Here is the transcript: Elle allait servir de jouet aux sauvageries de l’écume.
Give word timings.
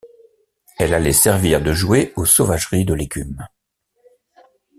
Elle 0.79 0.95
allait 0.95 1.11
servir 1.13 1.61
de 1.61 1.73
jouet 1.73 2.11
aux 2.15 2.25
sauvageries 2.25 2.85
de 2.85 2.95
l’écume. 2.95 3.47